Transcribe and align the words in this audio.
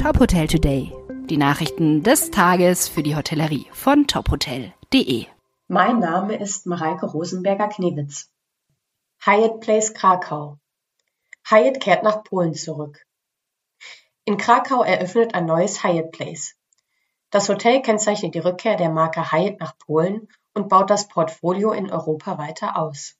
Top 0.00 0.20
Hotel 0.20 0.46
Today. 0.46 0.92
Die 1.28 1.36
Nachrichten 1.36 2.04
des 2.04 2.30
Tages 2.30 2.86
für 2.86 3.02
die 3.02 3.16
Hotellerie 3.16 3.66
von 3.72 4.06
tophotel.de. 4.06 5.26
Mein 5.66 5.98
Name 5.98 6.36
ist 6.36 6.66
Mareike 6.66 7.06
Rosenberger-Knewitz. 7.06 8.30
Hyatt 9.26 9.58
Place 9.58 9.92
Krakau. 9.94 10.58
Hyatt 11.44 11.80
kehrt 11.80 12.04
nach 12.04 12.22
Polen 12.22 12.54
zurück. 12.54 13.04
In 14.24 14.36
Krakau 14.36 14.84
eröffnet 14.84 15.34
ein 15.34 15.46
neues 15.46 15.82
Hyatt 15.82 16.12
Place. 16.12 16.54
Das 17.30 17.48
Hotel 17.48 17.82
kennzeichnet 17.82 18.36
die 18.36 18.40
Rückkehr 18.40 18.76
der 18.76 18.90
Marke 18.90 19.32
Hyatt 19.32 19.58
nach 19.58 19.76
Polen 19.78 20.28
und 20.54 20.68
baut 20.68 20.90
das 20.90 21.08
Portfolio 21.08 21.72
in 21.72 21.90
Europa 21.90 22.38
weiter 22.38 22.78
aus. 22.78 23.16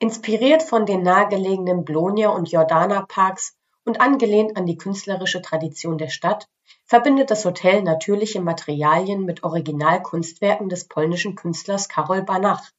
Inspiriert 0.00 0.64
von 0.64 0.86
den 0.86 1.02
nahegelegenen 1.02 1.84
Blonia 1.84 2.30
und 2.30 2.50
Jordana 2.50 3.02
Parks 3.02 3.54
und 3.84 4.00
angelehnt 4.00 4.56
an 4.56 4.66
die 4.66 4.76
künstlerische 4.76 5.42
Tradition 5.42 5.98
der 5.98 6.08
Stadt, 6.08 6.48
verbindet 6.84 7.30
das 7.30 7.44
Hotel 7.44 7.82
natürliche 7.82 8.40
Materialien 8.40 9.24
mit 9.24 9.42
Originalkunstwerken 9.42 10.68
des 10.68 10.86
polnischen 10.86 11.34
Künstlers 11.34 11.88
Karol 11.88 12.22
Banach. 12.22 12.70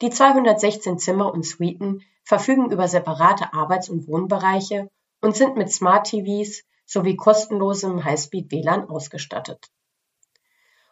Die 0.00 0.10
216 0.10 0.98
Zimmer 0.98 1.32
und 1.32 1.46
Suiten 1.46 2.02
verfügen 2.24 2.70
über 2.70 2.88
separate 2.88 3.52
Arbeits- 3.52 3.88
und 3.88 4.08
Wohnbereiche 4.08 4.90
und 5.20 5.36
sind 5.36 5.56
mit 5.56 5.70
Smart 5.70 6.06
TVs 6.06 6.64
sowie 6.86 7.16
kostenlosem 7.16 8.04
Highspeed 8.04 8.50
WLAN 8.50 8.88
ausgestattet. 8.88 9.70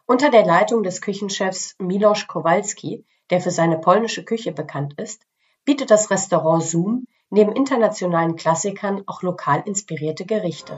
Unter 0.06 0.30
der 0.30 0.44
Leitung 0.44 0.82
des 0.82 1.00
Küchenchefs 1.00 1.74
Miloš 1.78 2.26
Kowalski, 2.26 3.04
der 3.30 3.40
für 3.40 3.50
seine 3.50 3.78
polnische 3.78 4.24
Küche 4.24 4.52
bekannt 4.52 4.94
ist, 4.98 5.26
bietet 5.64 5.90
das 5.90 6.10
Restaurant 6.10 6.62
Zoom 6.62 7.06
neben 7.32 7.52
internationalen 7.52 8.36
Klassikern 8.36 9.04
auch 9.06 9.22
lokal 9.22 9.62
inspirierte 9.64 10.26
Gerichte. 10.26 10.76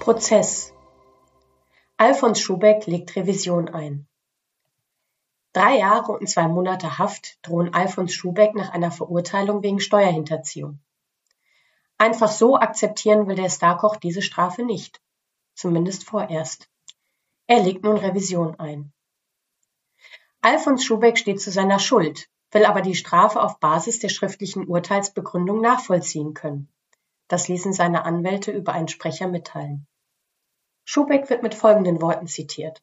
Prozess 0.00 0.72
Alfons 1.98 2.40
Schubeck 2.40 2.86
legt 2.86 3.14
Revision 3.14 3.68
ein. 3.68 4.08
Drei 5.52 5.76
Jahre 5.76 6.12
und 6.12 6.26
zwei 6.26 6.48
Monate 6.48 6.98
Haft 6.98 7.38
drohen 7.42 7.74
Alfons 7.74 8.14
Schubeck 8.14 8.54
nach 8.54 8.70
einer 8.70 8.90
Verurteilung 8.90 9.62
wegen 9.62 9.78
Steuerhinterziehung. 9.78 10.80
Einfach 11.98 12.32
so 12.32 12.56
akzeptieren 12.56 13.28
will 13.28 13.36
der 13.36 13.50
Starkoch 13.50 13.96
diese 13.96 14.22
Strafe 14.22 14.64
nicht. 14.64 15.02
Zumindest 15.54 16.04
vorerst. 16.04 16.70
Er 17.46 17.62
legt 17.62 17.84
nun 17.84 17.98
Revision 17.98 18.58
ein. 18.58 18.90
Alfons 20.40 20.82
Schubeck 20.82 21.18
steht 21.18 21.42
zu 21.42 21.50
seiner 21.50 21.78
Schuld, 21.78 22.30
will 22.52 22.66
aber 22.66 22.82
die 22.82 22.94
Strafe 22.94 23.42
auf 23.42 23.58
Basis 23.58 23.98
der 23.98 24.10
schriftlichen 24.10 24.68
Urteilsbegründung 24.68 25.60
nachvollziehen 25.60 26.34
können. 26.34 26.68
Das 27.28 27.48
ließen 27.48 27.72
seine 27.72 28.04
Anwälte 28.04 28.52
über 28.52 28.72
einen 28.74 28.88
Sprecher 28.88 29.26
mitteilen. 29.26 29.86
Schubeck 30.84 31.30
wird 31.30 31.42
mit 31.42 31.54
folgenden 31.54 32.00
Worten 32.02 32.26
zitiert. 32.26 32.82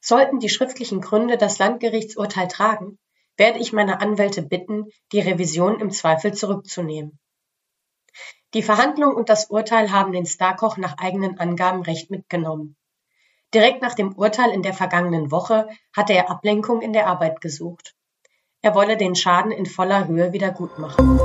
Sollten 0.00 0.40
die 0.40 0.48
schriftlichen 0.48 1.00
Gründe 1.00 1.36
das 1.36 1.58
Landgerichtsurteil 1.58 2.48
tragen, 2.48 2.98
werde 3.36 3.58
ich 3.58 3.72
meine 3.72 4.00
Anwälte 4.00 4.42
bitten, 4.42 4.86
die 5.12 5.20
Revision 5.20 5.78
im 5.78 5.90
Zweifel 5.90 6.34
zurückzunehmen. 6.34 7.18
Die 8.54 8.62
Verhandlung 8.62 9.14
und 9.14 9.28
das 9.28 9.48
Urteil 9.50 9.92
haben 9.92 10.12
den 10.12 10.26
Starkoch 10.26 10.76
nach 10.76 10.98
eigenen 10.98 11.38
Angaben 11.38 11.82
recht 11.82 12.10
mitgenommen. 12.10 12.76
Direkt 13.54 13.82
nach 13.82 13.94
dem 13.94 14.12
Urteil 14.14 14.50
in 14.50 14.62
der 14.62 14.74
vergangenen 14.74 15.30
Woche 15.30 15.68
hatte 15.94 16.14
er 16.14 16.30
Ablenkung 16.30 16.82
in 16.82 16.92
der 16.92 17.06
Arbeit 17.06 17.40
gesucht. 17.40 17.94
Er 18.62 18.74
wolle 18.74 18.98
den 18.98 19.14
Schaden 19.14 19.52
in 19.52 19.64
voller 19.64 20.06
Höhe 20.06 20.34
wiedergutmachen. 20.34 21.18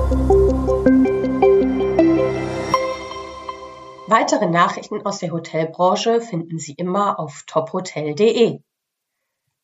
Weitere 4.07 4.47
Nachrichten 4.47 5.05
aus 5.05 5.19
der 5.19 5.31
Hotelbranche 5.31 6.21
finden 6.21 6.59
Sie 6.59 6.75
immer 6.77 7.19
auf 7.19 7.43
tophotel.de. 7.45 8.61